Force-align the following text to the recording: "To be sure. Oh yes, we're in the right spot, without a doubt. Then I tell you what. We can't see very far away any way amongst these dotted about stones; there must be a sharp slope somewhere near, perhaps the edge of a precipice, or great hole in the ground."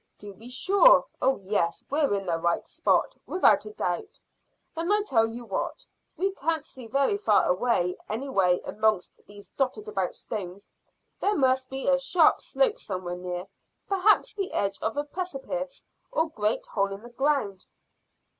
"To 0.17 0.33
be 0.33 0.49
sure. 0.49 1.05
Oh 1.21 1.37
yes, 1.43 1.83
we're 1.91 2.11
in 2.15 2.25
the 2.25 2.39
right 2.39 2.65
spot, 2.65 3.15
without 3.27 3.65
a 3.65 3.69
doubt. 3.73 4.19
Then 4.73 4.91
I 4.91 5.03
tell 5.05 5.27
you 5.27 5.45
what. 5.45 5.85
We 6.17 6.31
can't 6.33 6.65
see 6.65 6.87
very 6.87 7.17
far 7.19 7.45
away 7.45 7.95
any 8.09 8.27
way 8.27 8.61
amongst 8.65 9.19
these 9.27 9.49
dotted 9.49 9.87
about 9.87 10.15
stones; 10.15 10.67
there 11.19 11.35
must 11.35 11.69
be 11.69 11.87
a 11.87 11.99
sharp 11.99 12.41
slope 12.41 12.79
somewhere 12.79 13.15
near, 13.15 13.45
perhaps 13.87 14.33
the 14.33 14.53
edge 14.53 14.79
of 14.81 14.97
a 14.97 15.03
precipice, 15.03 15.83
or 16.11 16.31
great 16.31 16.65
hole 16.65 16.91
in 16.91 17.03
the 17.03 17.09
ground." 17.09 17.67